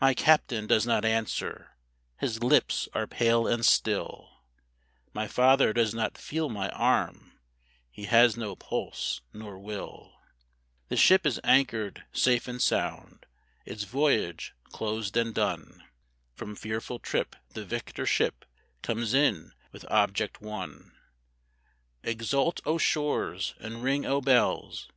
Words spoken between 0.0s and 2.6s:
My Captain does not answer, his